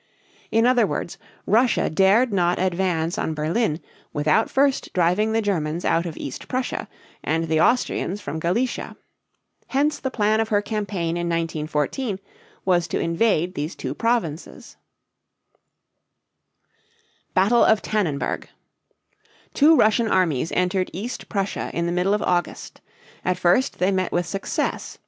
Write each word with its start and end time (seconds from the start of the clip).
In 0.49 0.65
other 0.65 0.87
words, 0.87 1.19
Russia 1.45 1.87
dared 1.87 2.33
not 2.33 2.57
advance 2.57 3.19
on 3.19 3.35
Berlin 3.35 3.79
without 4.13 4.49
first 4.49 4.91
driving 4.93 5.31
the 5.31 5.43
Germans 5.43 5.85
out 5.85 6.07
of 6.07 6.17
East 6.17 6.47
Prussia 6.47 6.87
and 7.23 7.43
the 7.43 7.61
Austrians 7.61 8.19
from 8.19 8.39
Galicia. 8.39 8.97
Hence 9.67 9.99
the 9.99 10.09
plan 10.09 10.39
of 10.39 10.49
her 10.49 10.59
campaign 10.63 11.17
in 11.17 11.29
1914 11.29 12.17
was 12.65 12.87
to 12.87 12.99
invade 12.99 13.53
these 13.53 13.75
two 13.75 13.93
provinces. 13.93 14.75
[Illustration: 17.37 17.37
EASTERN 17.37 17.49
FRONT 17.61 17.61
Dec. 17.61 17.61
31, 17.61 17.61
1914] 17.61 17.61
BATTLE 17.61 17.65
OF 17.65 17.81
TANNENBERG. 17.83 18.49
Two 19.53 19.75
Russian 19.75 20.07
armies 20.07 20.51
entered 20.53 20.89
East 20.93 21.29
Prussia 21.29 21.69
in 21.75 21.85
the 21.85 21.91
middle 21.91 22.15
of 22.15 22.23
August. 22.23 22.81
At 23.23 23.37
first 23.37 23.77
they 23.77 23.91
met 23.91 24.11
with 24.11 24.25
success. 24.25 24.97